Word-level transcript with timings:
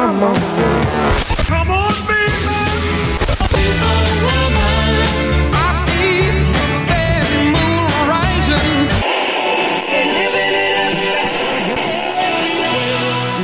Come 0.00 0.22
on, 0.22 0.32
baby. 2.06 2.30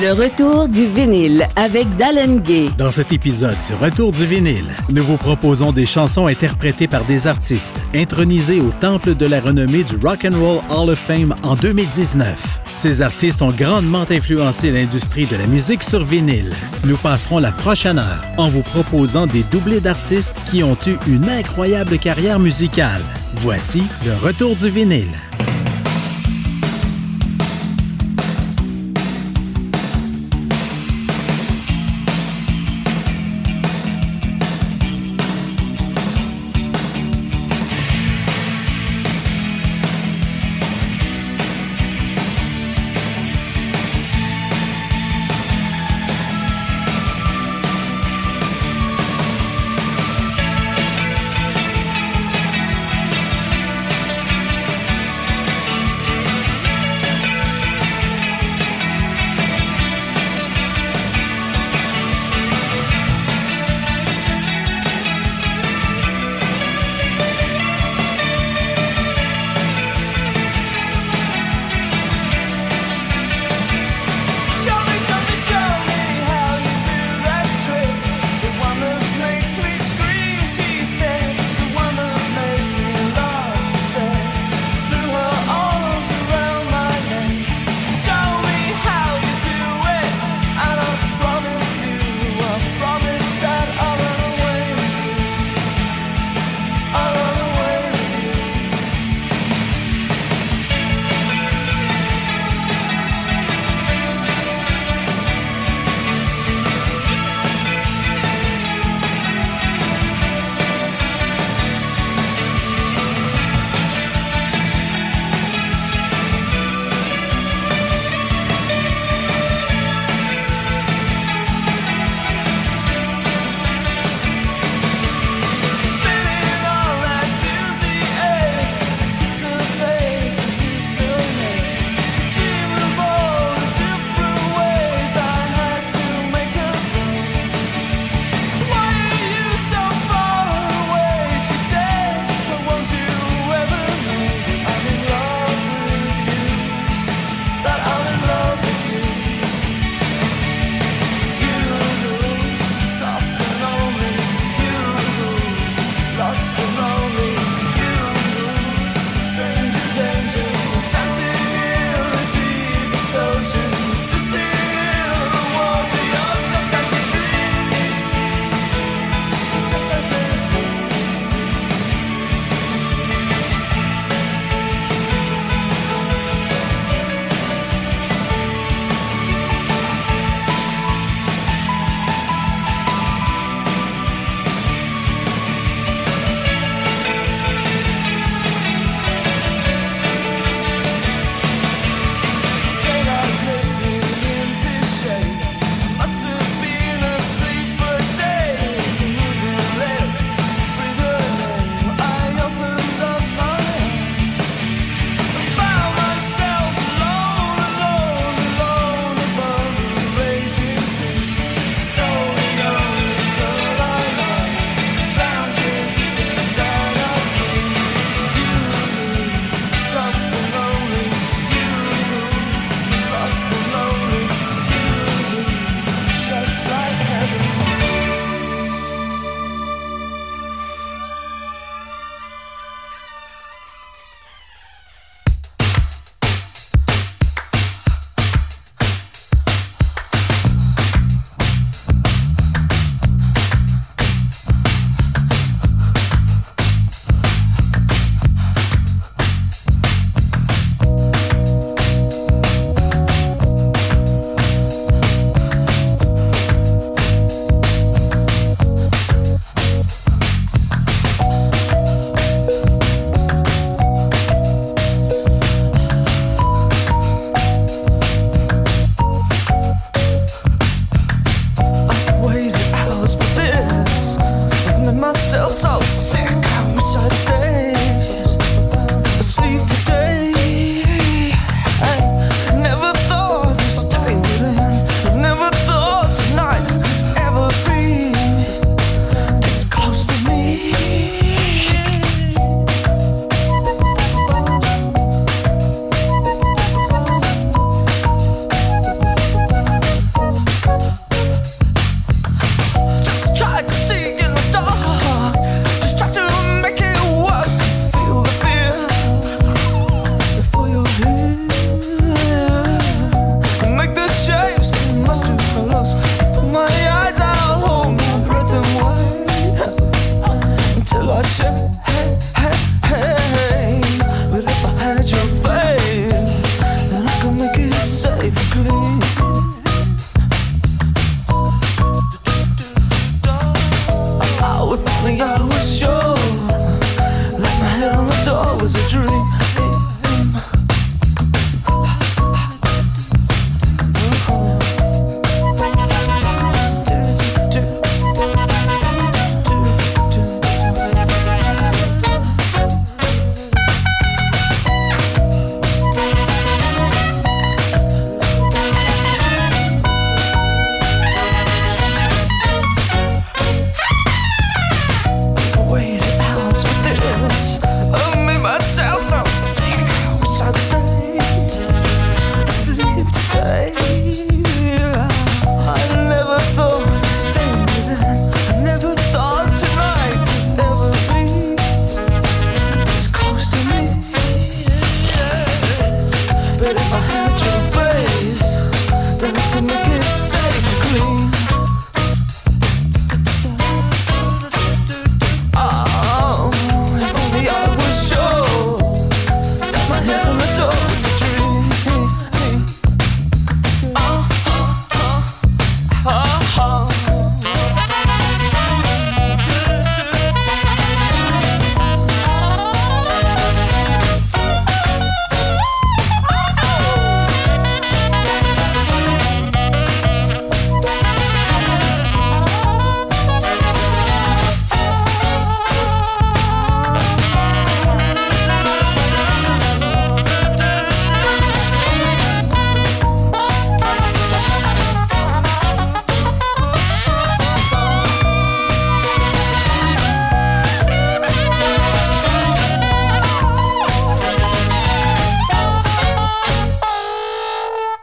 Le 0.07 0.13
retour 0.13 0.69
du 0.69 0.87
vinyle 0.87 1.49
avec 1.57 1.97
Dallin 1.97 2.37
Gay. 2.37 2.69
Dans 2.79 2.93
cet 2.93 3.13
épisode 3.13 3.57
du 3.67 3.75
Retour 3.75 4.13
du 4.13 4.25
vinyle, 4.25 4.69
nous 4.93 5.03
vous 5.03 5.17
proposons 5.17 5.73
des 5.73 5.85
chansons 5.85 6.29
interprétées 6.29 6.87
par 6.87 7.05
des 7.07 7.27
artistes 7.27 7.75
intronisés 7.93 8.61
au 8.61 8.71
temple 8.71 9.17
de 9.17 9.27
la 9.27 9.41
renommée 9.41 9.83
du 9.83 9.97
Rock 9.97 10.25
and 10.25 10.39
Roll 10.39 10.63
Hall 10.71 10.91
of 10.91 10.99
Fame 11.01 11.35
en 11.43 11.57
2019. 11.57 12.61
Ces 12.77 13.03
artistes 13.03 13.43
ont 13.43 13.51
grandement 13.51 14.07
influencé 14.09 14.71
l'industrie 14.71 15.27
de 15.27 15.35
la 15.35 15.49
musique 15.49 15.83
sur 15.83 16.05
vinyle. 16.05 16.55
Nous 16.85 16.99
passerons 16.99 17.41
la 17.41 17.51
prochaine 17.51 17.99
heure 17.99 18.23
en 18.37 18.49
vous 18.49 18.63
proposant 18.63 19.27
des 19.27 19.43
doublés 19.51 19.81
d'artistes 19.81 20.37
qui 20.49 20.63
ont 20.63 20.79
eu 20.87 20.95
une 21.09 21.29
incroyable 21.29 21.99
carrière 21.99 22.39
musicale. 22.39 23.03
Voici 23.35 23.83
le 24.05 24.15
Retour 24.25 24.55
du 24.55 24.71
vinyle. 24.71 25.11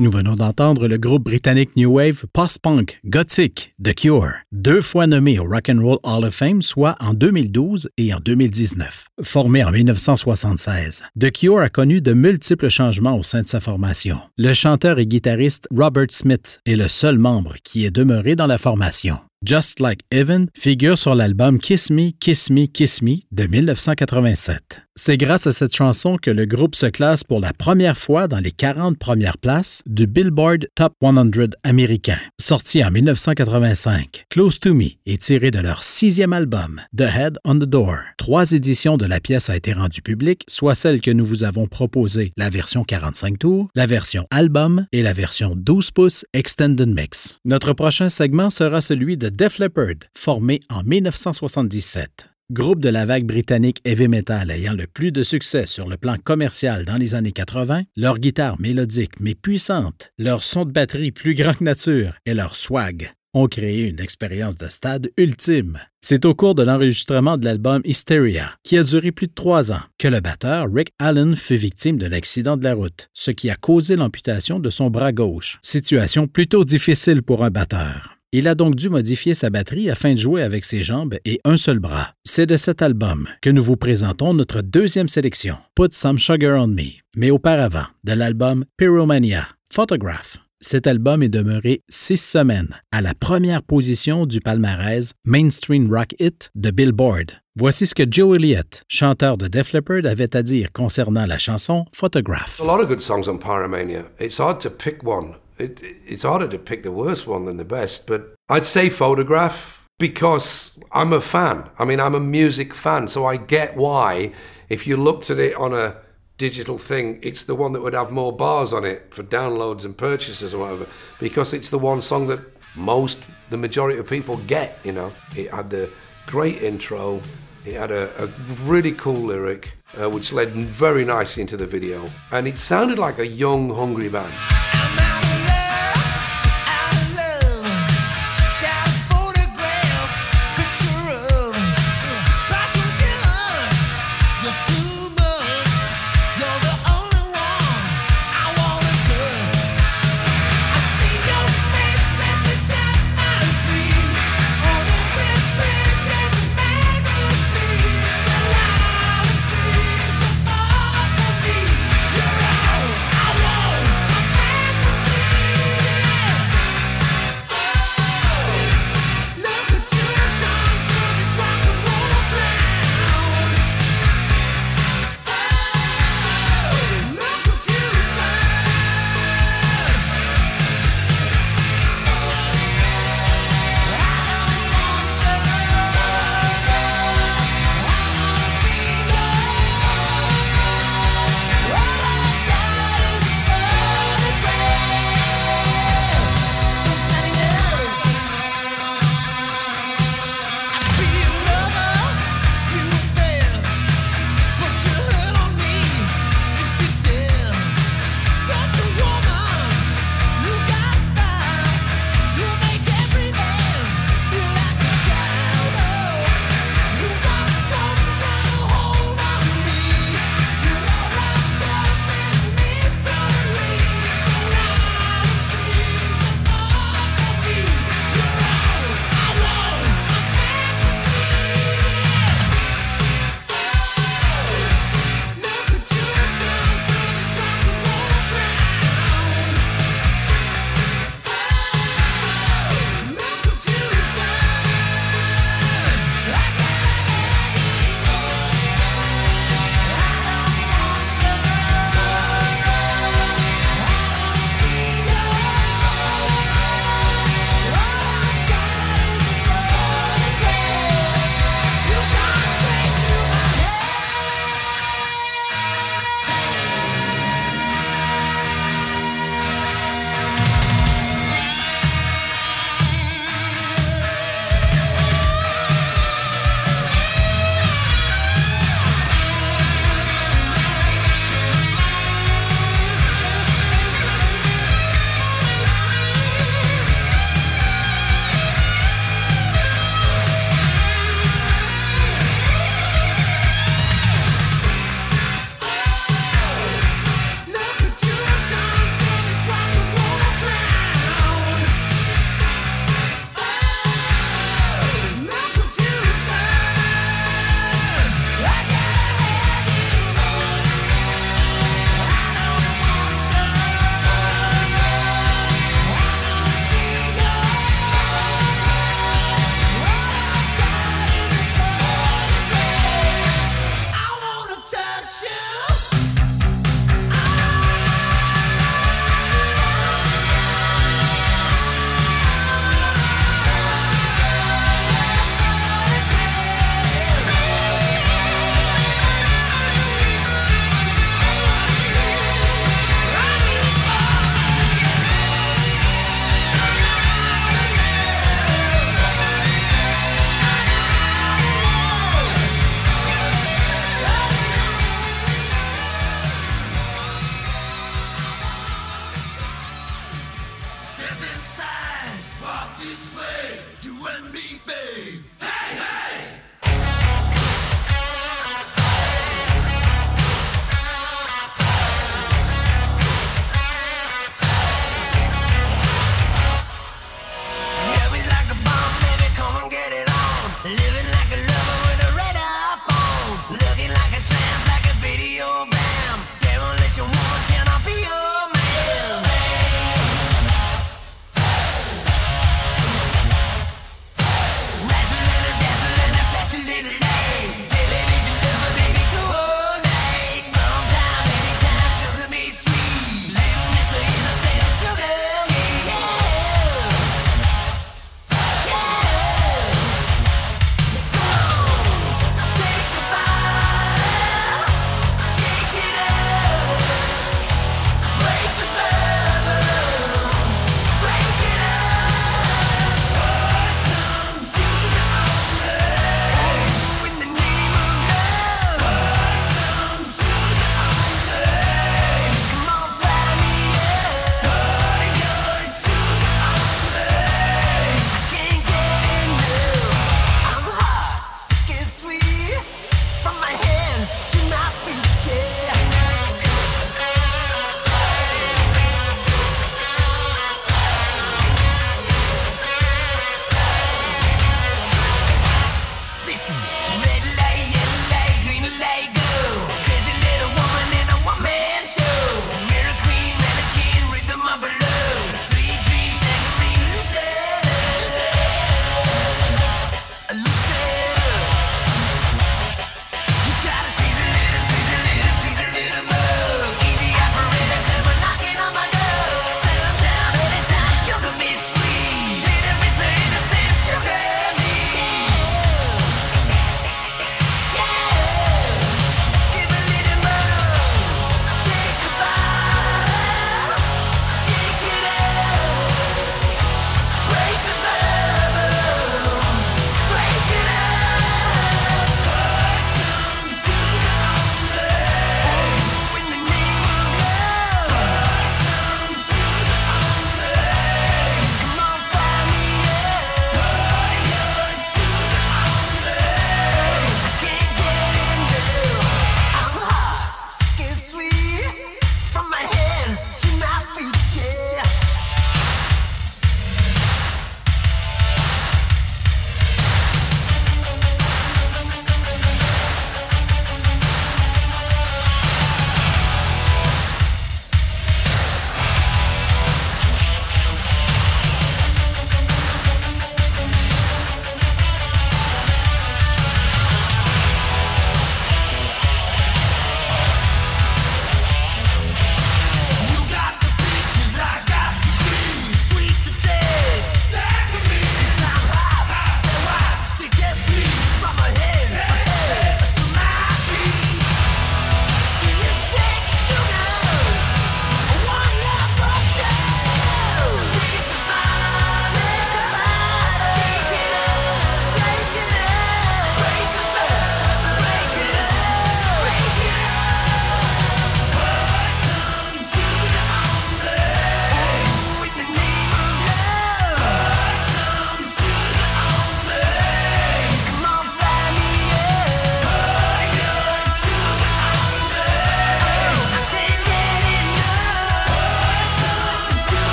Nous 0.00 0.10
venons 0.10 0.34
d'entendre 0.34 0.88
le 0.88 0.98
groupe 0.98 1.22
britannique 1.22 1.76
New 1.76 1.88
Wave 1.88 2.24
post-punk 2.32 2.98
gothic 3.04 3.76
The 3.82 3.94
Cure, 3.94 4.32
deux 4.50 4.80
fois 4.80 5.06
nommé 5.06 5.38
au 5.38 5.44
Rock 5.44 5.68
and 5.68 5.80
Roll 5.80 5.98
Hall 6.02 6.24
of 6.24 6.34
Fame, 6.34 6.62
soit 6.62 6.96
en 6.98 7.14
2012 7.14 7.88
et 7.96 8.12
en 8.12 8.18
2019. 8.18 9.06
Formé 9.22 9.62
en 9.62 9.70
1976, 9.70 11.04
The 11.20 11.30
Cure 11.30 11.60
a 11.60 11.68
connu 11.68 12.00
de 12.00 12.12
multiples 12.12 12.68
changements 12.68 13.16
au 13.16 13.22
sein 13.22 13.42
de 13.42 13.46
sa 13.46 13.60
formation. 13.60 14.18
Le 14.36 14.52
chanteur 14.52 14.98
et 14.98 15.06
guitariste 15.06 15.68
Robert 15.70 16.10
Smith 16.10 16.58
est 16.66 16.74
le 16.74 16.88
seul 16.88 17.16
membre 17.16 17.54
qui 17.62 17.84
est 17.84 17.92
demeuré 17.92 18.34
dans 18.34 18.48
la 18.48 18.58
formation. 18.58 19.18
Just 19.46 19.78
Like 19.78 20.00
Evan 20.10 20.48
figure 20.56 20.98
sur 20.98 21.14
l'album 21.14 21.60
Kiss 21.60 21.90
Me, 21.90 22.10
Kiss 22.18 22.50
Me, 22.50 22.66
Kiss 22.66 23.00
Me 23.00 23.18
de 23.30 23.46
1987. 23.46 24.83
C'est 24.96 25.16
grâce 25.16 25.48
à 25.48 25.52
cette 25.52 25.74
chanson 25.74 26.16
que 26.22 26.30
le 26.30 26.46
groupe 26.46 26.76
se 26.76 26.86
classe 26.86 27.24
pour 27.24 27.40
la 27.40 27.52
première 27.52 27.98
fois 27.98 28.28
dans 28.28 28.38
les 28.38 28.52
40 28.52 28.96
premières 28.96 29.38
places 29.38 29.82
du 29.86 30.06
Billboard 30.06 30.68
Top 30.76 30.94
100 31.02 31.56
américain. 31.64 32.16
Sorti 32.40 32.84
en 32.84 32.92
1985, 32.92 34.26
Close 34.30 34.60
to 34.60 34.72
Me 34.72 34.90
est 35.04 35.20
tiré 35.20 35.50
de 35.50 35.58
leur 35.58 35.82
sixième 35.82 36.32
album, 36.32 36.80
The 36.96 37.08
Head 37.12 37.38
on 37.44 37.56
the 37.56 37.64
Door. 37.64 37.96
Trois 38.18 38.52
éditions 38.52 38.96
de 38.96 39.04
la 39.04 39.18
pièce 39.18 39.50
a 39.50 39.56
été 39.56 39.72
rendue 39.72 40.00
publique, 40.00 40.44
soit 40.48 40.76
celle 40.76 41.00
que 41.00 41.10
nous 41.10 41.24
vous 41.24 41.42
avons 41.42 41.66
proposée, 41.66 42.32
la 42.36 42.48
version 42.48 42.84
45 42.84 43.38
tours, 43.40 43.68
la 43.74 43.86
version 43.86 44.26
album 44.30 44.86
et 44.92 45.02
la 45.02 45.12
version 45.12 45.56
12 45.56 45.90
pouces 45.90 46.24
Extended 46.34 46.88
Mix. 46.88 47.40
Notre 47.44 47.72
prochain 47.72 48.08
segment 48.08 48.48
sera 48.48 48.80
celui 48.80 49.16
de 49.16 49.28
Def 49.28 49.58
Leppard, 49.58 50.08
formé 50.14 50.60
en 50.70 50.84
1977. 50.84 52.33
Groupe 52.52 52.80
de 52.80 52.90
la 52.90 53.06
vague 53.06 53.24
britannique 53.24 53.80
heavy 53.86 54.06
metal 54.06 54.50
ayant 54.50 54.74
le 54.74 54.86
plus 54.86 55.12
de 55.12 55.22
succès 55.22 55.66
sur 55.66 55.88
le 55.88 55.96
plan 55.96 56.16
commercial 56.22 56.84
dans 56.84 56.98
les 56.98 57.14
années 57.14 57.32
80, 57.32 57.84
leur 57.96 58.18
guitare 58.18 58.60
mélodique 58.60 59.18
mais 59.18 59.34
puissante, 59.34 60.12
leur 60.18 60.42
son 60.42 60.66
de 60.66 60.70
batterie 60.70 61.10
plus 61.10 61.34
grand 61.34 61.54
que 61.54 61.64
nature 61.64 62.12
et 62.26 62.34
leur 62.34 62.54
swag 62.54 63.10
ont 63.32 63.46
créé 63.48 63.88
une 63.88 63.98
expérience 63.98 64.56
de 64.56 64.66
stade 64.66 65.10
ultime. 65.16 65.78
C'est 66.02 66.26
au 66.26 66.34
cours 66.34 66.54
de 66.54 66.62
l'enregistrement 66.62 67.38
de 67.38 67.46
l'album 67.46 67.80
Hysteria, 67.86 68.52
qui 68.62 68.76
a 68.76 68.84
duré 68.84 69.10
plus 69.10 69.28
de 69.28 69.34
trois 69.34 69.72
ans, 69.72 69.82
que 69.98 70.08
le 70.08 70.20
batteur 70.20 70.66
Rick 70.70 70.92
Allen 70.98 71.36
fut 71.36 71.56
victime 71.56 71.96
de 71.96 72.06
l'accident 72.06 72.58
de 72.58 72.64
la 72.64 72.74
route, 72.74 73.08
ce 73.14 73.30
qui 73.30 73.48
a 73.48 73.56
causé 73.56 73.96
l'amputation 73.96 74.60
de 74.60 74.68
son 74.68 74.90
bras 74.90 75.12
gauche, 75.12 75.60
situation 75.62 76.26
plutôt 76.26 76.62
difficile 76.62 77.22
pour 77.22 77.42
un 77.42 77.50
batteur. 77.50 78.13
Il 78.36 78.48
a 78.48 78.56
donc 78.56 78.74
dû 78.74 78.88
modifier 78.88 79.32
sa 79.32 79.48
batterie 79.48 79.88
afin 79.88 80.12
de 80.12 80.18
jouer 80.18 80.42
avec 80.42 80.64
ses 80.64 80.80
jambes 80.80 81.14
et 81.24 81.38
un 81.44 81.56
seul 81.56 81.78
bras. 81.78 82.14
C'est 82.24 82.46
de 82.46 82.56
cet 82.56 82.82
album 82.82 83.28
que 83.40 83.48
nous 83.48 83.62
vous 83.62 83.76
présentons 83.76 84.34
notre 84.34 84.60
deuxième 84.60 85.06
sélection, 85.06 85.54
Put 85.76 85.92
Some 85.92 86.18
Sugar 86.18 86.60
on 86.60 86.66
Me, 86.66 86.98
mais 87.14 87.30
auparavant 87.30 87.86
de 88.02 88.12
l'album 88.12 88.64
Pyromania, 88.76 89.46
Photograph. 89.70 90.38
Cet 90.60 90.88
album 90.88 91.22
est 91.22 91.28
demeuré 91.28 91.82
six 91.88 92.16
semaines 92.16 92.74
à 92.90 93.02
la 93.02 93.14
première 93.14 93.62
position 93.62 94.26
du 94.26 94.40
palmarès 94.40 95.12
Mainstream 95.24 95.88
Rock 95.94 96.16
Hit 96.18 96.50
de 96.56 96.72
Billboard. 96.72 97.30
Voici 97.54 97.86
ce 97.86 97.94
que 97.94 98.02
Joe 98.10 98.36
Elliott, 98.36 98.82
chanteur 98.88 99.36
de 99.36 99.46
Def 99.46 99.72
Leppard, 99.72 100.06
avait 100.06 100.34
à 100.34 100.42
dire 100.42 100.72
concernant 100.72 101.26
la 101.26 101.38
chanson 101.38 101.84
Photograph. 101.92 102.60
A 102.60 102.64
lot 102.64 102.82
of 102.82 102.88
good 102.88 103.00
songs 103.00 103.28
on 103.28 103.38
Pyromania. 103.38 104.06
It's 104.18 104.40
hard 104.40 104.58
to 104.62 104.70
pick 104.70 105.04
one. 105.04 105.36
It, 105.58 105.80
it's 105.82 106.24
harder 106.24 106.48
to 106.48 106.58
pick 106.58 106.82
the 106.82 106.90
worst 106.90 107.26
one 107.26 107.44
than 107.44 107.56
the 107.56 107.64
best, 107.64 108.06
but 108.06 108.34
I'd 108.48 108.64
say 108.64 108.90
Photograph 108.90 109.88
because 109.98 110.78
I'm 110.90 111.12
a 111.12 111.20
fan. 111.20 111.70
I 111.78 111.84
mean, 111.84 112.00
I'm 112.00 112.14
a 112.14 112.20
music 112.20 112.74
fan, 112.74 113.08
so 113.08 113.24
I 113.24 113.36
get 113.36 113.76
why, 113.76 114.32
if 114.68 114.86
you 114.86 114.96
looked 114.96 115.30
at 115.30 115.38
it 115.38 115.54
on 115.54 115.72
a 115.72 115.96
digital 116.36 116.78
thing, 116.78 117.20
it's 117.22 117.44
the 117.44 117.54
one 117.54 117.72
that 117.72 117.82
would 117.82 117.94
have 117.94 118.10
more 118.10 118.32
bars 118.32 118.72
on 118.72 118.84
it 118.84 119.14
for 119.14 119.22
downloads 119.22 119.84
and 119.84 119.96
purchases 119.96 120.52
or 120.52 120.58
whatever, 120.58 120.86
because 121.20 121.54
it's 121.54 121.70
the 121.70 121.78
one 121.78 122.00
song 122.00 122.26
that 122.26 122.40
most, 122.74 123.18
the 123.50 123.56
majority 123.56 123.98
of 123.98 124.08
people 124.08 124.36
get, 124.48 124.78
you 124.82 124.92
know. 124.92 125.12
It 125.36 125.52
had 125.52 125.70
the 125.70 125.88
great 126.26 126.60
intro, 126.62 127.20
it 127.64 127.74
had 127.74 127.92
a, 127.92 128.10
a 128.20 128.26
really 128.64 128.92
cool 128.92 129.14
lyric, 129.14 129.76
uh, 129.96 130.10
which 130.10 130.32
led 130.32 130.50
very 130.50 131.04
nicely 131.04 131.42
into 131.42 131.56
the 131.56 131.66
video, 131.66 132.06
and 132.32 132.48
it 132.48 132.58
sounded 132.58 132.98
like 132.98 133.20
a 133.20 133.26
young, 133.26 133.72
hungry 133.72 134.08
band. 134.08 134.34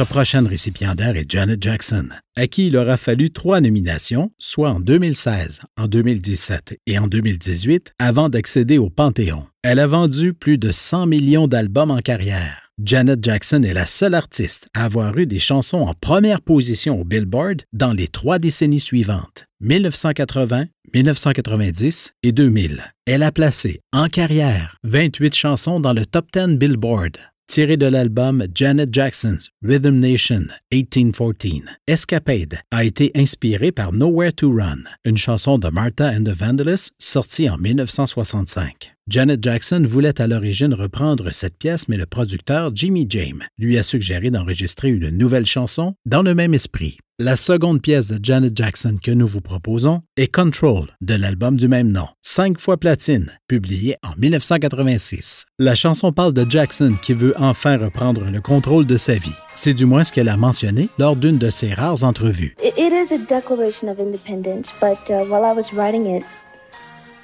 Notre 0.00 0.12
prochaine 0.12 0.46
récipiendaire 0.46 1.14
est 1.14 1.30
Janet 1.30 1.62
Jackson, 1.62 2.08
à 2.34 2.46
qui 2.46 2.68
il 2.68 2.76
aura 2.78 2.96
fallu 2.96 3.28
trois 3.28 3.60
nominations, 3.60 4.32
soit 4.38 4.70
en 4.70 4.80
2016, 4.80 5.60
en 5.76 5.88
2017 5.88 6.78
et 6.86 6.98
en 6.98 7.06
2018, 7.06 7.92
avant 7.98 8.30
d'accéder 8.30 8.78
au 8.78 8.88
Panthéon. 8.88 9.46
Elle 9.62 9.78
a 9.78 9.86
vendu 9.86 10.32
plus 10.32 10.56
de 10.56 10.70
100 10.70 11.04
millions 11.04 11.48
d'albums 11.48 11.90
en 11.90 11.98
carrière. 11.98 12.70
Janet 12.82 13.22
Jackson 13.22 13.62
est 13.62 13.74
la 13.74 13.84
seule 13.84 14.14
artiste 14.14 14.68
à 14.72 14.84
avoir 14.84 15.18
eu 15.18 15.26
des 15.26 15.38
chansons 15.38 15.82
en 15.82 15.92
première 15.92 16.40
position 16.40 16.98
au 16.98 17.04
Billboard 17.04 17.64
dans 17.74 17.92
les 17.92 18.08
trois 18.08 18.38
décennies 18.38 18.80
suivantes, 18.80 19.44
1980, 19.60 20.64
1990 20.94 22.14
et 22.22 22.32
2000. 22.32 22.80
Elle 23.04 23.22
a 23.22 23.32
placé 23.32 23.80
en 23.92 24.08
carrière 24.08 24.78
28 24.84 25.34
chansons 25.34 25.78
dans 25.78 25.92
le 25.92 26.06
top 26.06 26.28
10 26.32 26.56
Billboard, 26.56 27.18
tiré 27.50 27.76
de 27.76 27.86
l'album 27.86 28.46
Janet 28.54 28.90
Jackson's 28.92 29.50
Rhythm 29.60 29.98
Nation 29.98 30.42
1814. 30.70 31.64
Escapade 31.88 32.60
a 32.70 32.84
été 32.84 33.10
inspiré 33.16 33.72
par 33.72 33.92
Nowhere 33.92 34.32
to 34.32 34.52
Run, 34.52 34.84
une 35.04 35.16
chanson 35.16 35.58
de 35.58 35.68
Martha 35.68 36.12
and 36.12 36.22
the 36.22 36.32
Vandalists 36.32 36.92
sortie 37.00 37.50
en 37.50 37.58
1965. 37.58 38.94
Janet 39.10 39.42
Jackson 39.42 39.82
voulait 39.84 40.20
à 40.20 40.28
l'origine 40.28 40.72
reprendre 40.72 41.32
cette 41.32 41.58
pièce, 41.58 41.88
mais 41.88 41.96
le 41.96 42.06
producteur 42.06 42.70
Jimmy 42.72 43.06
James 43.08 43.42
lui 43.58 43.76
a 43.76 43.82
suggéré 43.82 44.30
d'enregistrer 44.30 44.88
une 44.88 45.10
nouvelle 45.10 45.46
chanson 45.46 45.94
dans 46.06 46.22
le 46.22 46.32
même 46.32 46.54
esprit. 46.54 46.96
La 47.18 47.34
seconde 47.34 47.82
pièce 47.82 48.12
de 48.12 48.24
Janet 48.24 48.56
Jackson 48.56 48.98
que 49.02 49.10
nous 49.10 49.26
vous 49.26 49.40
proposons 49.40 50.02
est 50.16 50.32
Control 50.32 50.86
de 51.00 51.16
l'album 51.16 51.56
du 51.56 51.66
même 51.66 51.90
nom, 51.90 52.06
cinq 52.22 52.60
fois 52.60 52.76
platine, 52.76 53.32
publié 53.48 53.96
en 54.04 54.16
1986. 54.16 55.46
La 55.58 55.74
chanson 55.74 56.12
parle 56.12 56.32
de 56.32 56.48
Jackson 56.48 56.94
qui 57.02 57.12
veut 57.12 57.34
enfin 57.36 57.78
reprendre 57.78 58.22
le 58.32 58.40
contrôle 58.40 58.86
de 58.86 58.96
sa 58.96 59.14
vie. 59.14 59.34
C'est 59.54 59.74
du 59.74 59.86
moins 59.86 60.04
ce 60.04 60.12
qu'elle 60.12 60.28
a 60.28 60.36
mentionné 60.36 60.88
lors 60.98 61.16
d'une 61.16 61.36
de 61.36 61.50
ses 61.50 61.74
rares 61.74 62.04
entrevues. 62.04 62.54
It 62.62 62.92
is 62.92 63.12
a 63.12 63.18
declaration 63.18 63.88
of 63.88 63.98
independence, 63.98 64.72
but 64.80 65.10
uh, 65.10 65.24
while 65.28 65.44
I 65.44 65.52
was 65.52 65.74
writing 65.74 66.06
it, 66.06 66.22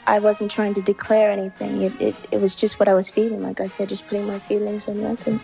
I 0.06 0.20
wasn't 0.20 0.50
trying 0.50 0.74
to 0.74 0.82
declare 0.82 1.30
anything. 1.30 1.82
It, 1.82 2.00
it, 2.00 2.16
it 2.32 2.40
was 2.40 2.56
just 2.56 2.78
what 2.78 2.88
I 2.88 2.94
was 2.94 3.10
feeling. 3.10 3.42
Like 3.42 3.60
I 3.60 3.68
said, 3.68 3.88
just 3.88 4.06
putting 4.06 4.26
my 4.26 4.38
feelings 4.38 4.88
on 4.88 5.02
record. 5.02 5.40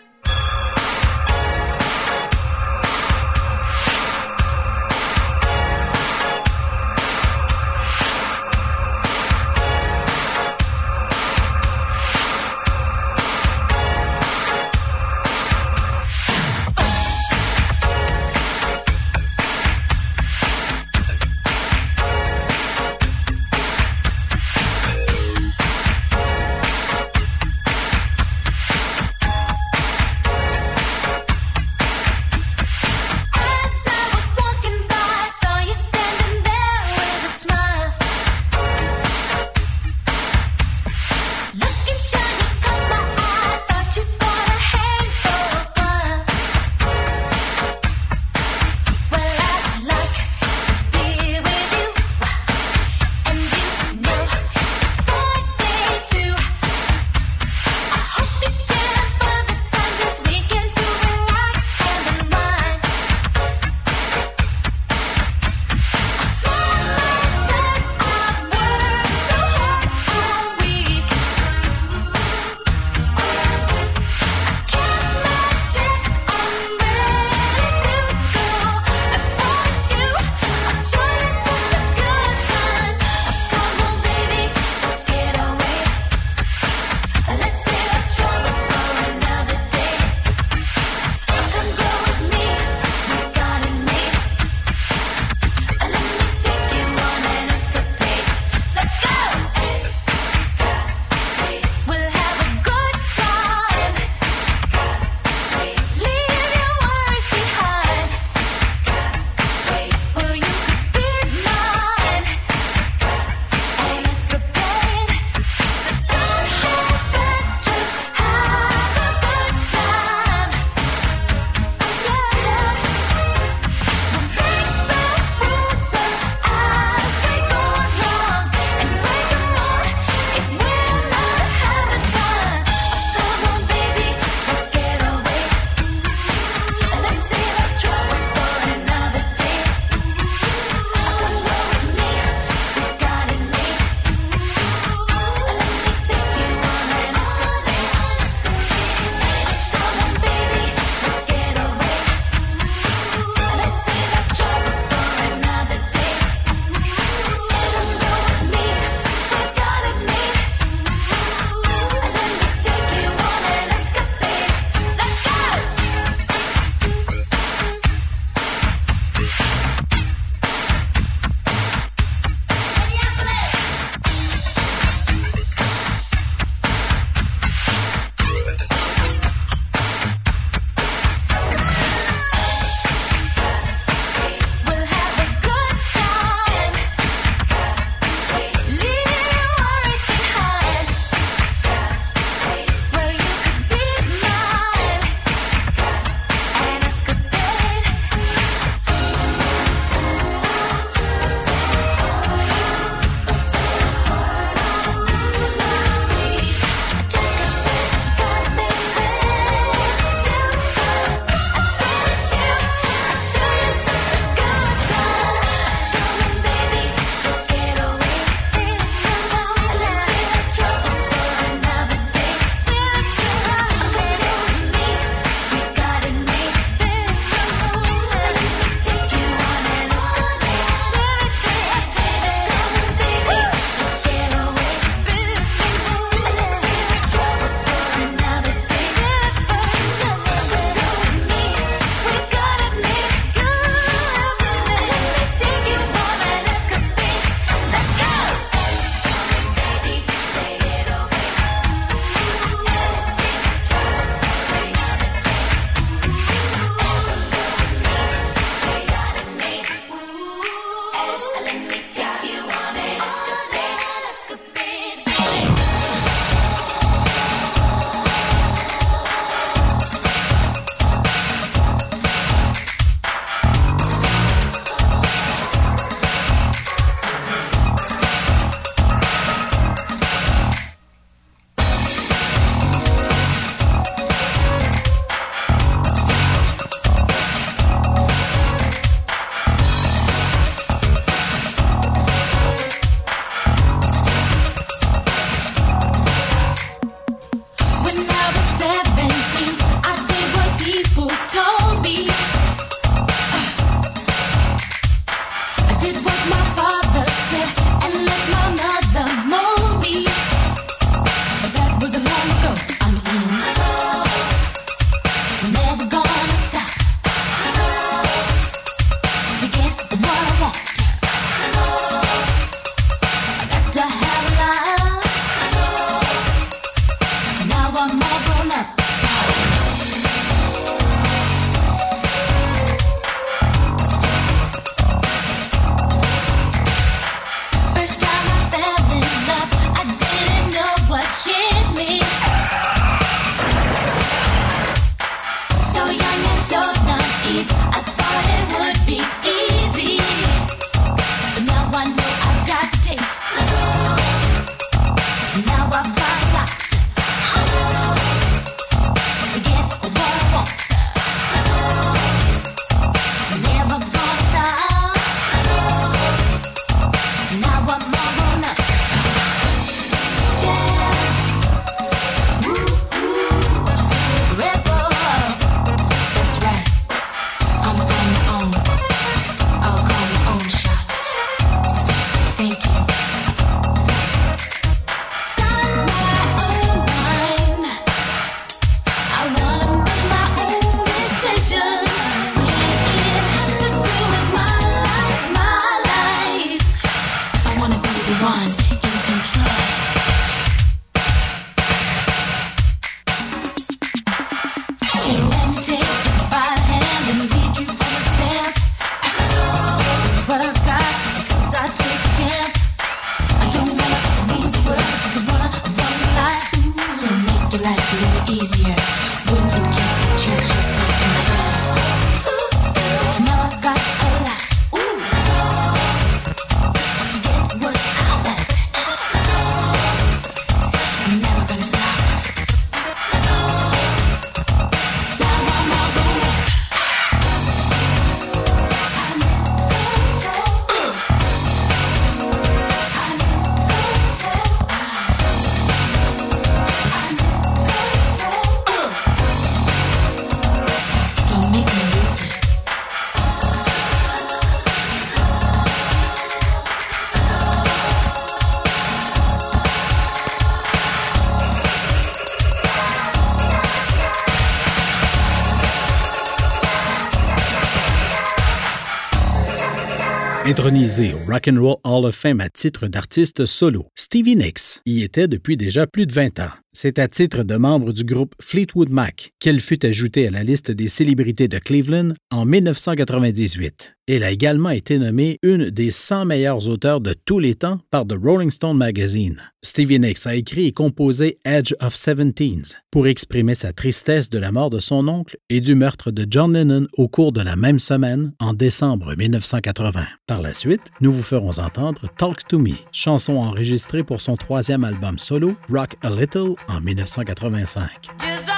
Intronisé 470.53 471.15
au 471.15 471.33
Rock 471.33 471.49
and 471.49 471.59
Roll 471.59 471.77
Hall 471.83 472.05
of 472.05 472.15
Fame 472.15 472.43
à 472.43 472.51
titre 472.51 472.87
d'artiste 472.87 473.47
solo, 473.47 473.87
Stevie 473.95 474.37
Nicks 474.37 474.83
y 474.85 475.03
était 475.03 475.27
depuis 475.27 475.57
déjà 475.57 475.87
plus 475.87 476.07
de 476.07 476.13
20 476.13 476.41
ans. 476.41 476.51
C'est 476.75 476.99
à 476.99 477.07
titre 477.07 477.43
de 477.43 477.57
membre 477.57 477.93
du 477.93 478.03
groupe 478.03 478.35
Fleetwood 478.41 478.89
Mac 478.89 479.33
qu'elle 479.39 479.61
fut 479.61 479.85
ajoutée 479.85 480.29
à 480.29 480.31
la 480.31 480.43
liste 480.43 480.71
des 480.71 480.89
célébrités 480.89 481.47
de 481.47 481.59
Cleveland 481.59 482.15
en 482.31 482.47
1998. 482.47 483.97
Elle 484.09 484.25
a 484.25 484.31
également 484.31 484.71
été 484.71 484.99
nommée 484.99 485.39
une 485.43 485.71
des 485.71 485.91
100 485.91 486.25
meilleures 486.25 486.69
auteurs 486.69 487.01
de 487.01 487.15
tous 487.25 487.39
les 487.39 487.55
temps 487.55 487.79
par 487.91 488.07
The 488.07 488.17
Rolling 488.21 488.51
Stone 488.51 488.77
Magazine. 488.77 489.41
Stevie 489.65 490.01
Nicks 490.01 490.27
a 490.27 490.35
écrit 490.35 490.67
et 490.67 490.73
composé 490.73 491.37
Edge 491.45 491.73
of 491.81 491.95
Seventeens 491.95 492.75
pour 492.91 493.07
exprimer 493.07 493.55
sa 493.55 493.73
tristesse 493.73 494.29
de 494.29 494.39
la 494.39 494.51
mort 494.51 494.71
de 494.71 494.81
son 494.81 495.07
oncle 495.07 495.37
et 495.51 495.61
du 495.61 495.77
meurtre 495.77 496.11
de 496.11 496.27
John 496.29 496.53
Lennon 496.53 496.89
au 496.95 497.07
cours 497.07 497.31
de 497.31 497.43
la 497.43 497.55
même 497.55 497.79
semaine 497.79 498.33
en 498.41 498.55
décembre 498.55 499.15
1980. 499.17 500.05
Par 500.27 500.43
la 500.43 500.53
suite, 500.53 500.83
nous 501.01 501.13
vous 501.13 501.23
ferons 501.23 501.61
entendre 501.61 502.03
Talk 502.19 502.47
to 502.49 502.59
Me, 502.59 502.73
chanson 502.91 503.37
enregistrée 503.37 504.03
pour 504.03 504.21
son 504.21 504.37
troisième 504.37 504.83
album 504.83 505.17
solo, 505.17 505.55
Rock 505.71 505.95
a 506.03 506.11
Little, 506.11 506.57
en 506.69 506.85
1985. 506.85 508.52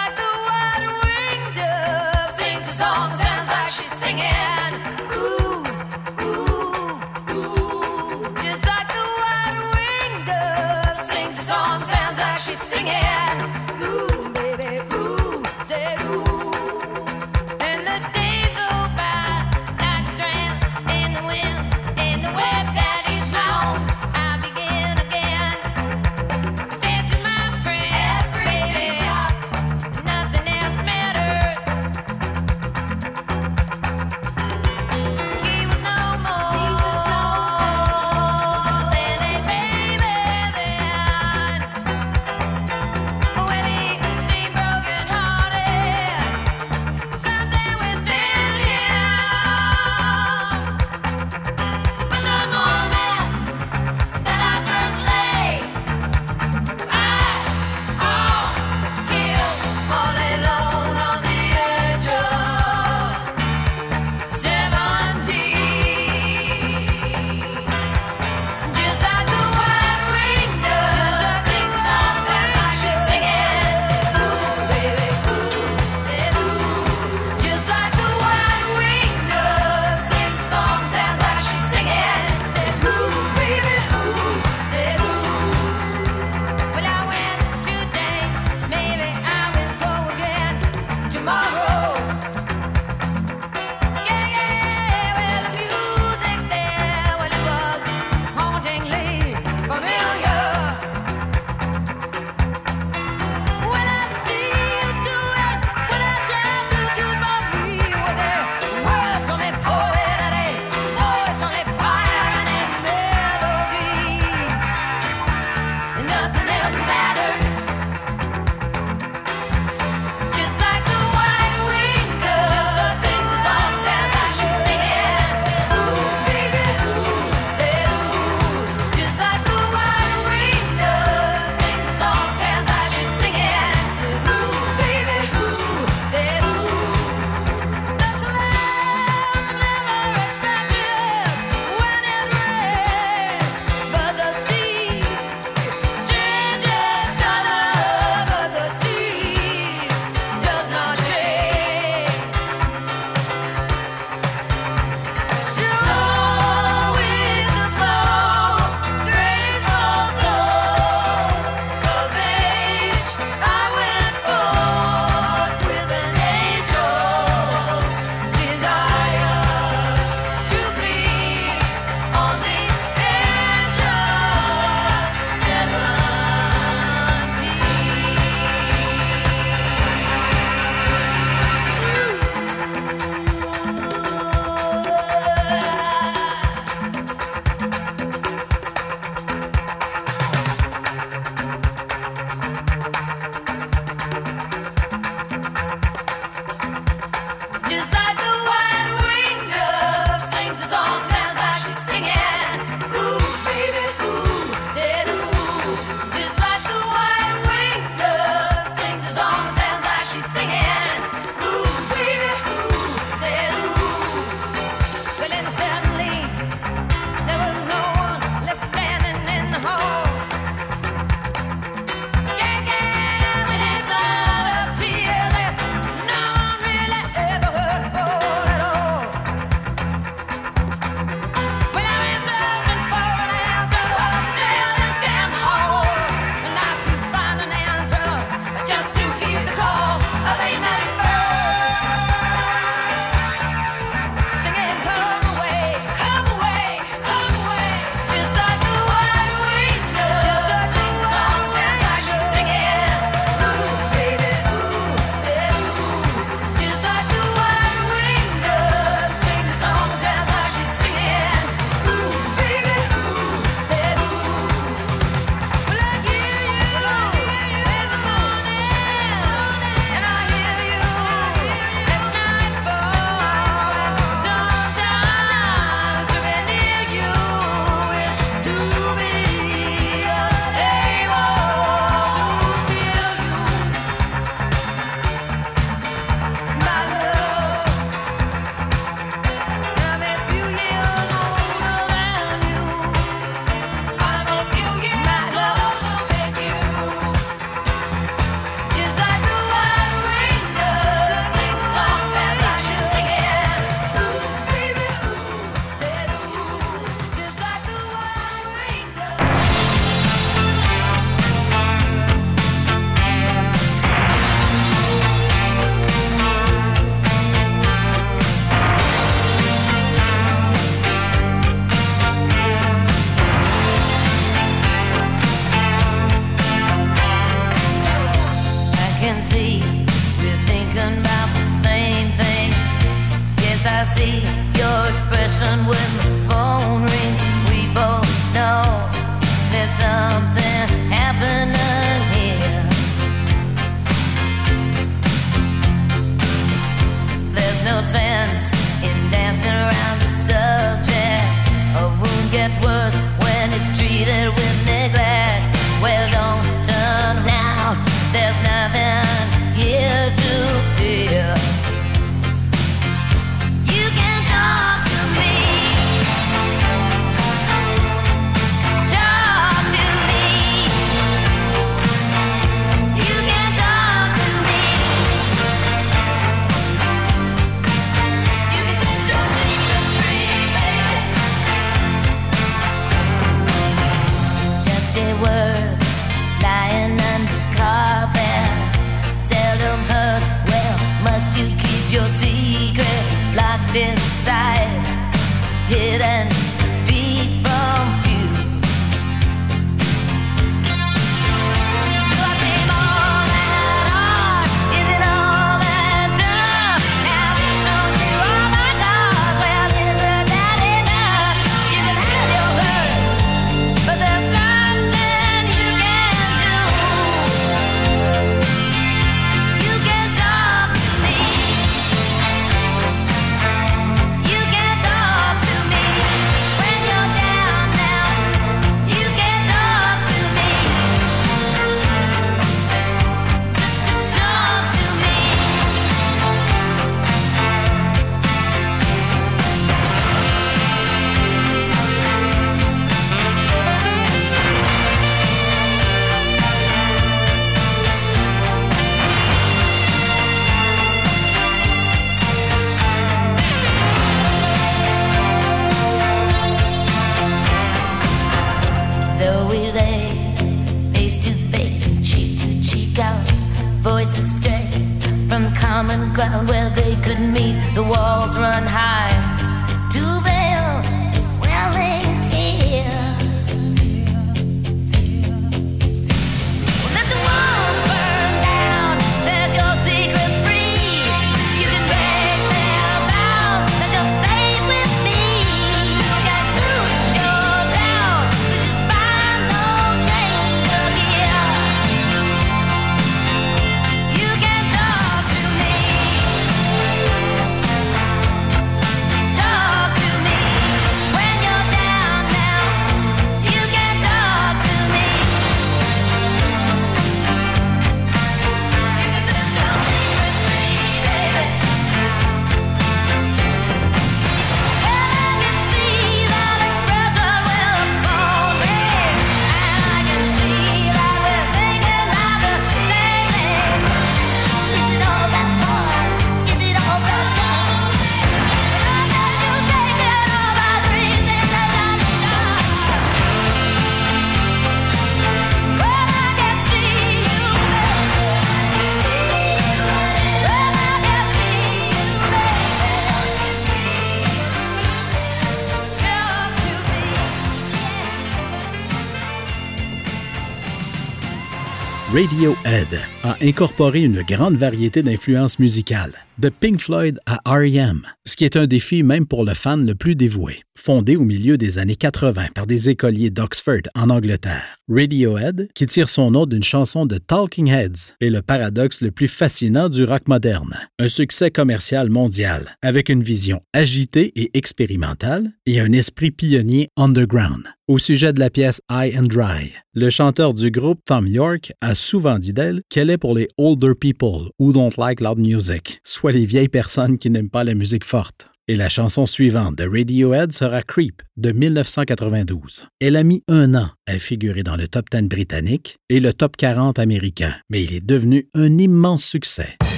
Radiohead 552.15 553.14
a 553.25 553.39
incorporé 553.43 554.03
une 554.03 554.21
grande 554.23 554.57
variété 554.57 555.03
d'influences 555.03 555.59
musicales, 555.59 556.13
de 556.39 556.51
Pink 556.51 556.79
Floyd 556.79 557.19
à 557.25 557.41
R.E.M., 557.47 558.03
ce 558.27 558.37
qui 558.37 558.45
est 558.45 558.57
un 558.57 558.67
défi 558.67 559.03
même 559.03 559.27
pour 559.27 559.45
le 559.45 559.55
fan 559.55 559.87
le 559.87 559.95
plus 559.95 560.15
dévoué. 560.15 560.61
Fondé 560.77 561.17
au 561.17 561.25
milieu 561.25 561.57
des 561.57 561.79
années 561.79 561.97
80 561.97 562.49
par 562.55 562.67
des 562.67 562.91
écoliers 562.91 563.31
d'Oxford 563.31 563.83
en 563.95 564.11
Angleterre, 564.11 564.77
Radiohead, 564.89 565.69
qui 565.75 565.87
tire 565.87 566.09
son 566.09 566.33
nom 566.33 566.45
d'une 566.45 566.65
chanson 566.65 567.07
de 567.07 567.17
Talking 567.17 567.69
Heads, 567.69 568.15
est 568.21 568.29
le 568.29 568.43
paradoxe 568.43 569.01
le 569.01 569.11
plus 569.11 569.29
fascinant 569.29 569.89
du 569.89 570.05
rock 570.05 570.29
moderne. 570.29 570.75
Un 570.99 571.09
succès 571.09 571.51
commercial 571.51 572.11
mondial, 572.11 572.77
avec 572.83 573.09
une 573.09 573.23
vision 573.23 573.61
agitée 573.73 574.33
et 574.35 574.51
expérimentale 574.59 575.51
et 575.65 575.81
un 575.81 575.93
esprit 575.93 576.33
pionnier 576.33 576.91
underground. 576.97 577.65
Au 577.87 577.99
sujet 577.99 578.33
de 578.33 578.41
la 578.41 578.49
pièce 578.49 578.81
High 578.91 579.15
and 579.19 579.27
Dry, 579.27 579.75
le 579.93 580.09
chanteur 580.09 580.55
du 580.55 580.71
groupe 580.71 581.01
Tom 581.05 581.27
York 581.27 581.73
a 581.83 581.95
souvent 581.95 582.39
dit 582.39 582.55
d'elle 582.55 582.81
qu'elle 582.89 583.11
est 583.11 583.14
pour 583.19 583.35
les 583.35 583.49
older 583.59 583.95
people 583.95 584.51
who 584.59 584.73
don't 584.73 584.97
like 584.99 585.21
loud 585.21 585.39
music, 585.39 586.01
soit 586.05 586.33
les 586.33 586.45
vieilles 586.45 586.69
personnes 586.69 587.19
qui 587.19 587.31
n'aiment 587.31 587.51
pas 587.51 587.65
la 587.65 587.75
musique 587.75 588.05
forte. 588.05 588.49
Et 588.67 588.77
la 588.77 588.89
chanson 588.89 589.27
suivante 589.27 589.77
de 589.77 589.85
Radiohead 589.85 590.53
sera 590.53 590.81
Creep 590.83 591.21
de 591.37 591.53
1992. 591.53 592.89
Elle 592.99 593.17
a 593.17 593.23
mis 593.23 593.43
un 593.47 593.75
an 593.75 593.91
à 594.07 594.19
figurer 594.19 594.63
dans 594.63 594.77
le 594.77 594.89
top 594.89 595.11
10 595.11 595.29
britannique 595.29 595.99
et 596.09 596.19
le 596.19 596.33
top 596.33 596.57
40 596.57 596.99
américain, 596.99 597.53
mais 597.69 597.83
il 597.83 597.95
est 597.95 598.05
devenu 598.05 598.49
un 598.55 598.79
immense 598.79 599.23
succès. 599.23 599.77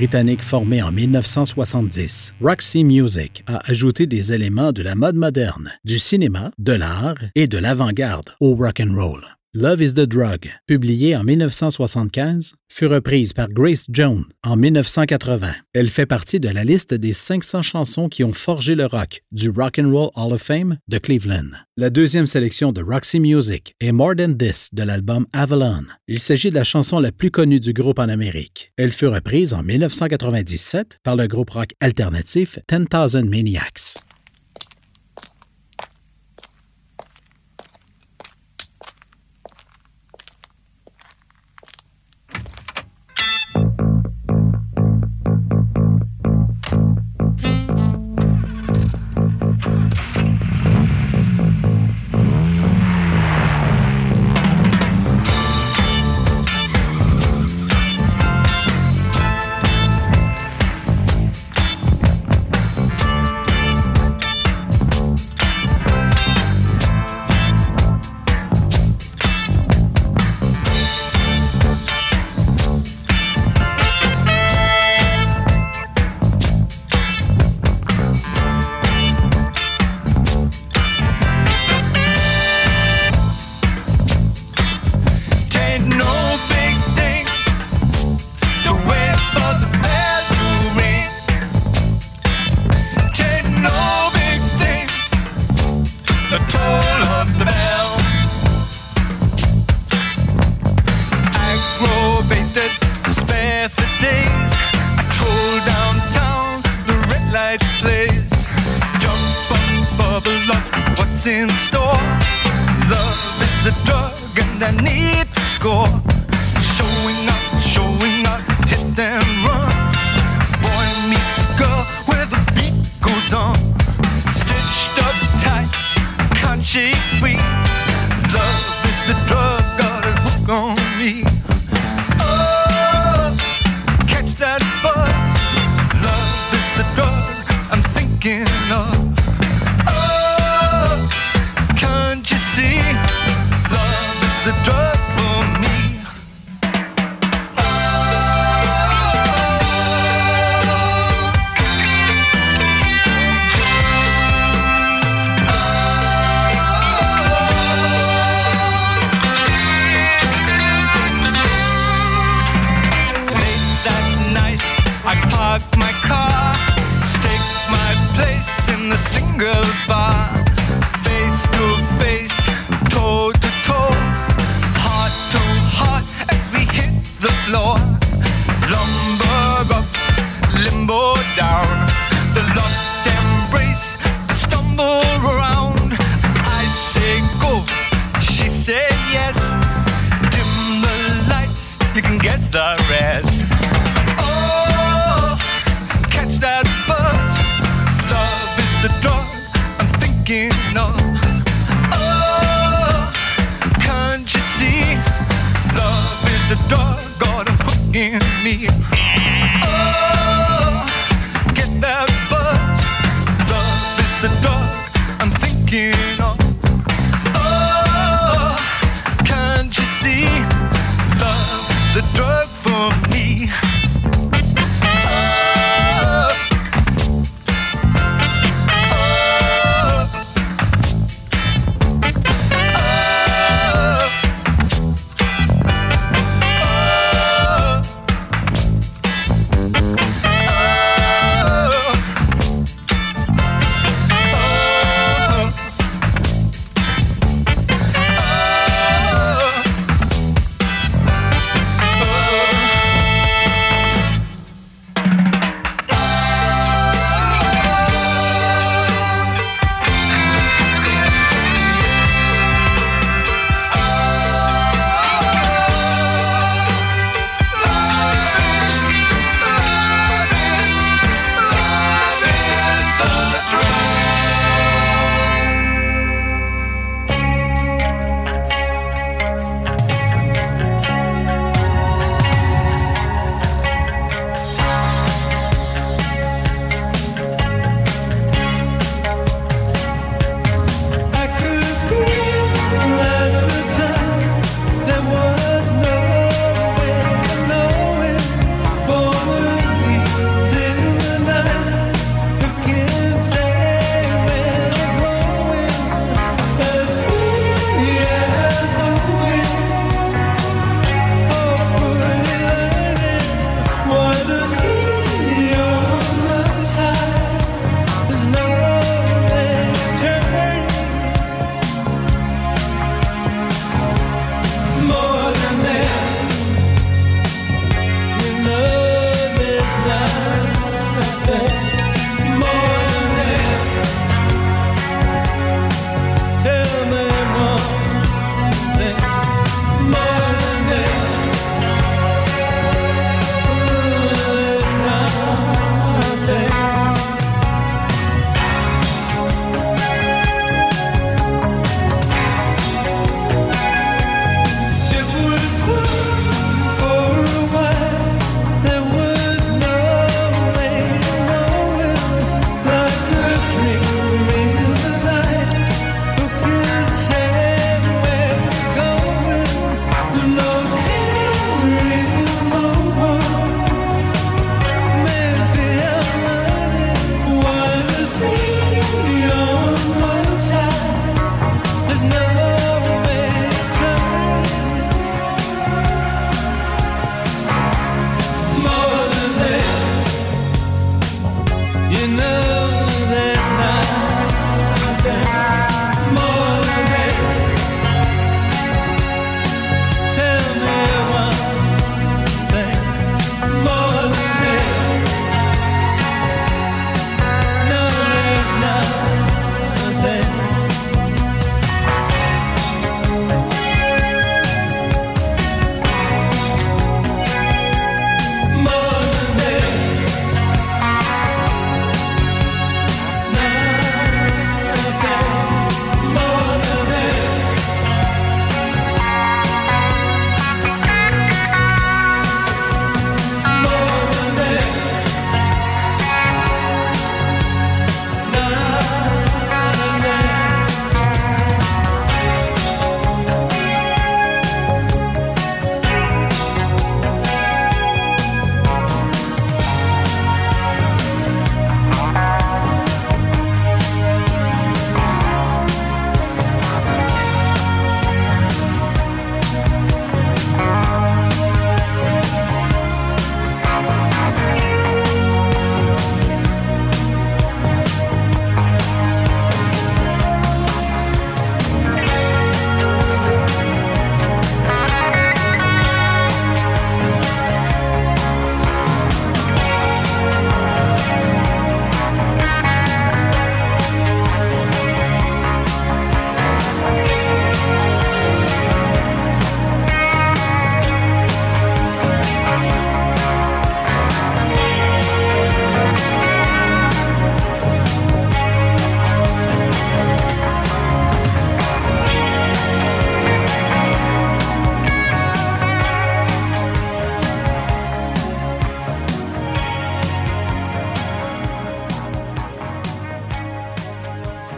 britannique 0.00 0.42
formée 0.42 0.82
en 0.82 0.92
1970, 0.92 2.32
Roxy 2.40 2.84
Music 2.84 3.44
a 3.46 3.58
ajouté 3.70 4.06
des 4.06 4.32
éléments 4.32 4.72
de 4.72 4.82
la 4.82 4.94
mode 4.94 5.14
moderne, 5.14 5.70
du 5.84 5.98
cinéma, 5.98 6.52
de 6.56 6.72
l'art 6.72 7.18
et 7.34 7.46
de 7.46 7.58
l'avant-garde 7.58 8.30
au 8.40 8.54
rock 8.54 8.80
and 8.80 8.94
roll. 8.94 9.39
Love 9.52 9.82
is 9.82 9.94
the 9.94 10.06
Drug, 10.06 10.48
publiée 10.68 11.16
en 11.16 11.24
1975, 11.24 12.52
fut 12.72 12.86
reprise 12.86 13.32
par 13.32 13.48
Grace 13.48 13.86
Jones 13.90 14.24
en 14.44 14.56
1980. 14.56 15.50
Elle 15.72 15.88
fait 15.88 16.06
partie 16.06 16.38
de 16.38 16.48
la 16.48 16.62
liste 16.62 16.94
des 16.94 17.12
500 17.12 17.60
chansons 17.62 18.08
qui 18.08 18.22
ont 18.22 18.32
forgé 18.32 18.76
le 18.76 18.86
rock 18.86 19.22
du 19.32 19.50
Rock 19.50 19.80
and 19.80 19.90
Roll 19.90 20.10
Hall 20.14 20.34
of 20.34 20.40
Fame 20.40 20.76
de 20.86 20.98
Cleveland. 20.98 21.50
La 21.76 21.90
deuxième 21.90 22.28
sélection 22.28 22.70
de 22.70 22.80
Roxy 22.80 23.18
Music 23.18 23.74
est 23.80 23.90
More 23.90 24.14
Than 24.14 24.34
This 24.34 24.68
de 24.72 24.84
l'album 24.84 25.26
Avalon. 25.32 25.82
Il 26.06 26.20
s'agit 26.20 26.50
de 26.50 26.54
la 26.54 26.62
chanson 26.62 27.00
la 27.00 27.10
plus 27.10 27.32
connue 27.32 27.58
du 27.58 27.72
groupe 27.72 27.98
en 27.98 28.08
Amérique. 28.08 28.72
Elle 28.76 28.92
fut 28.92 29.08
reprise 29.08 29.52
en 29.52 29.64
1997 29.64 30.98
par 31.02 31.16
le 31.16 31.26
groupe 31.26 31.50
rock 31.50 31.70
alternatif 31.80 32.60
10,000 32.68 33.24
Maniacs. 33.28 33.96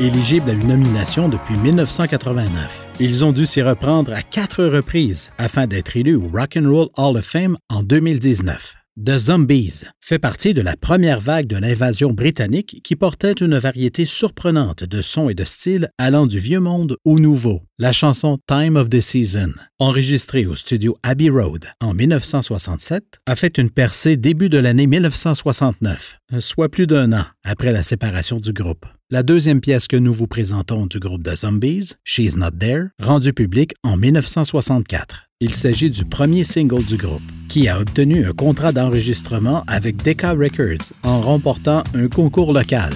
Éligibles 0.07 0.51
à 0.51 0.53
une 0.53 0.69
nomination 0.69 1.29
depuis 1.29 1.57
1989. 1.57 2.89
Ils 3.01 3.25
ont 3.25 3.33
dû 3.33 3.47
s'y 3.47 3.63
reprendre 3.63 4.13
à 4.13 4.23
quatre 4.23 4.65
reprises 4.65 5.31
afin 5.39 5.67
d'être 5.67 5.97
élus 5.97 6.17
au 6.17 6.29
Rock 6.33 6.57
and 6.57 6.69
Roll 6.69 6.89
Hall 6.97 7.17
of 7.17 7.25
Fame 7.25 7.57
en 7.69 7.83
2019. 7.83 8.77
The 9.03 9.17
Zombies 9.17 9.85
fait 10.03 10.19
partie 10.19 10.53
de 10.53 10.61
la 10.61 10.77
première 10.77 11.19
vague 11.19 11.47
de 11.47 11.57
l'invasion 11.57 12.11
britannique 12.13 12.83
qui 12.85 12.95
portait 12.95 13.33
une 13.33 13.57
variété 13.57 14.05
surprenante 14.05 14.85
de 14.85 15.01
sons 15.01 15.31
et 15.31 15.35
de 15.35 15.45
styles 15.45 15.89
allant 15.97 16.27
du 16.27 16.39
vieux 16.39 16.61
monde 16.61 16.99
au 17.07 17.19
nouveau. 17.19 17.63
La 17.79 17.93
chanson 17.93 18.39
Time 18.47 18.77
of 18.77 18.91
the 18.91 19.01
Season, 19.01 19.51
enregistrée 19.79 20.45
au 20.45 20.55
studio 20.55 20.95
Abbey 21.03 21.31
Road 21.31 21.65
en 21.81 21.95
1967, 21.95 23.21
a 23.25 23.35
fait 23.35 23.57
une 23.57 23.71
percée 23.71 24.19
début 24.19 24.51
de 24.51 24.59
l'année 24.59 24.87
1969, 24.87 26.19
soit 26.39 26.69
plus 26.69 26.87
d'un 26.87 27.15
an 27.15 27.25
après 27.45 27.73
la 27.73 27.83
séparation 27.83 28.41
du 28.41 28.53
groupe. 28.53 28.85
La 29.13 29.23
deuxième 29.23 29.61
pièce 29.61 29.89
que 29.89 29.97
nous 29.99 30.15
vous 30.15 30.27
présentons 30.27 30.87
du 30.87 30.99
groupe 30.99 31.23
The 31.23 31.37
Zombies, 31.37 31.97
She's 32.03 32.35
Not 32.35 32.53
There, 32.59 32.85
rendue 32.99 33.35
publique 33.35 33.75
en 33.83 33.99
1964. 33.99 35.29
Il 35.41 35.53
s'agit 35.53 35.91
du 35.91 36.07
premier 36.07 36.45
single 36.45 36.83
du 36.83 36.97
groupe, 36.97 37.21
qui 37.47 37.69
a 37.69 37.79
obtenu 37.79 38.25
un 38.25 38.33
contrat 38.33 38.73
d'enregistrement 38.73 39.65
avec 39.67 40.03
Decca 40.03 40.33
Records 40.33 40.95
en 41.03 41.21
remportant 41.21 41.83
un 41.95 42.09
concours 42.09 42.55
local. 42.55 42.95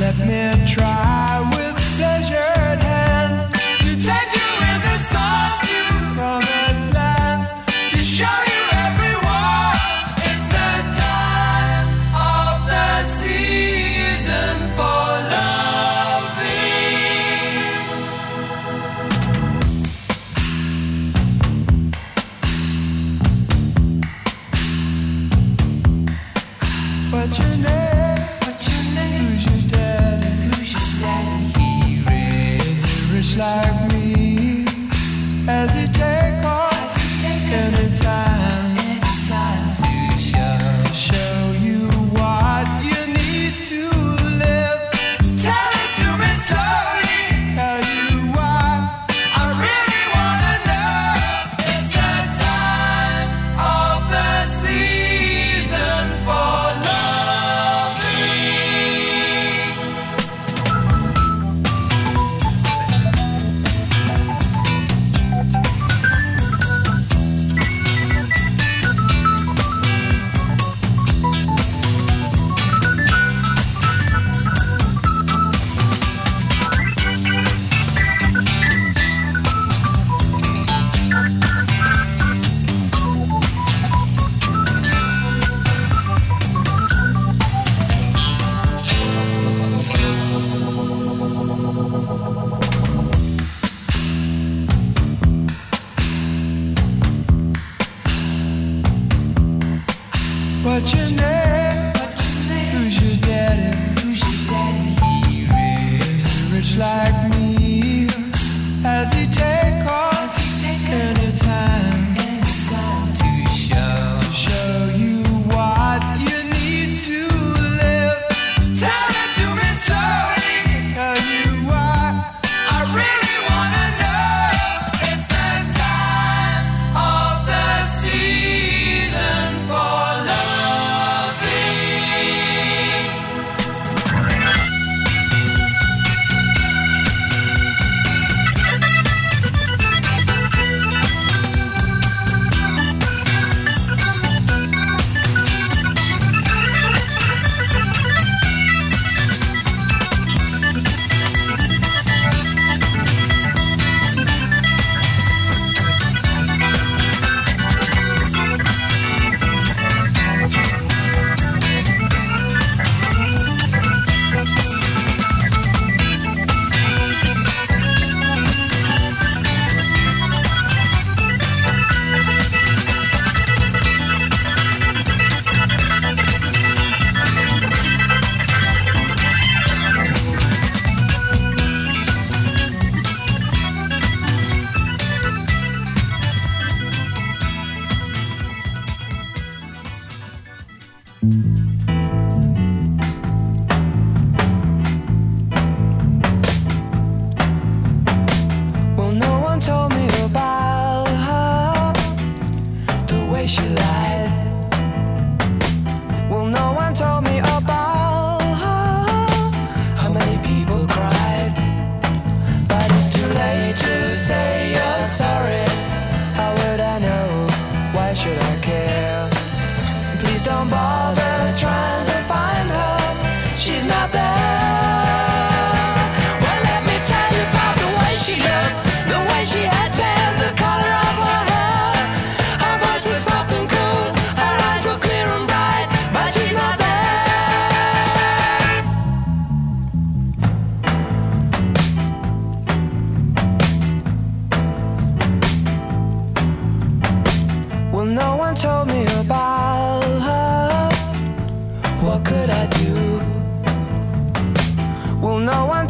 Let 0.00 0.16
me 0.20 0.66
try 0.66 1.49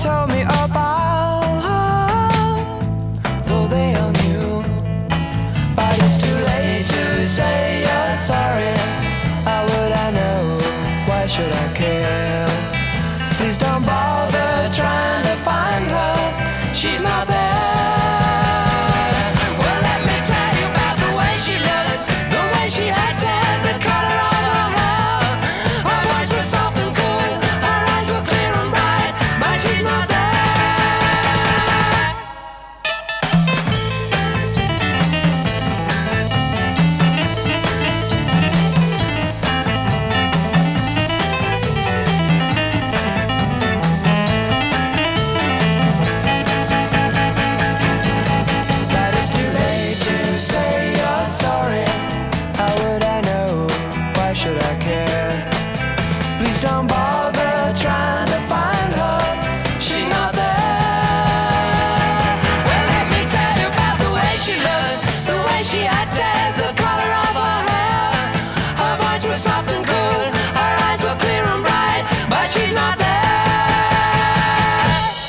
told 0.02 0.30
me 0.30 0.39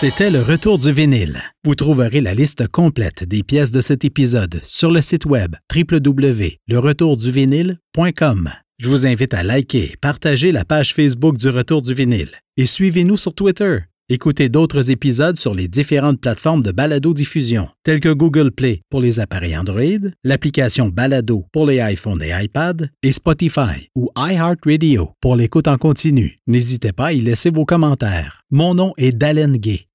C'était 0.02 0.32
le 0.32 0.42
retour 0.42 0.80
du 0.80 0.92
vinyle. 0.92 1.38
Vous 1.64 1.76
trouverez 1.76 2.22
la 2.22 2.34
liste 2.34 2.68
complète 2.68 3.24
des 3.24 3.44
pièces 3.44 3.70
de 3.70 3.82
cet 3.82 4.04
épisode 4.04 4.60
sur 4.66 4.90
le 4.90 5.00
site 5.00 5.28
web 5.28 5.56
www.leretourduvinyle.com. 5.72 8.50
Je 8.80 8.90
vous 8.90 9.06
invite 9.06 9.36
à 9.36 9.44
liker 9.44 9.92
et 9.94 9.98
partager 10.02 10.52
la 10.52 10.66
page 10.66 10.96
Facebook 10.96 11.38
du 11.38 11.50
Retour 11.50 11.84
du 11.84 11.94
vinyle 11.94 12.32
et 12.58 12.66
suivez-nous 12.66 13.16
sur 13.16 13.36
Twitter. 13.36 13.78
Écoutez 14.10 14.50
d'autres 14.50 14.90
épisodes 14.90 15.36
sur 15.36 15.54
les 15.54 15.68
différentes 15.68 16.20
plateformes 16.20 16.64
de 16.64 16.72
balado-diffusion, 16.72 17.70
telles 17.84 18.00
que 18.00 18.12
Google 18.12 18.50
Play 18.50 18.82
pour 18.90 19.02
les 19.02 19.20
appareils 19.20 19.56
Android, 19.56 20.10
l'application 20.24 20.90
Balado 20.90 21.46
pour 21.54 21.68
les 21.68 21.78
iPhones 21.78 22.24
et 22.24 22.32
iPad 22.44 22.90
et 23.04 23.12
Spotify 23.12 23.88
ou 23.96 24.10
iHeartRadio 24.18 25.12
pour 25.22 25.36
l'écoute 25.36 25.68
en 25.68 25.78
continu. 25.78 26.40
N'hésitez 26.48 26.92
pas 26.92 27.10
à 27.10 27.14
y 27.14 27.22
laisser 27.22 27.52
vos 27.52 27.66
commentaires. 27.66 28.42
Mon 28.50 28.74
nom 28.74 28.94
est 28.98 29.12
Dalen 29.12 29.58
Gay 29.58 29.86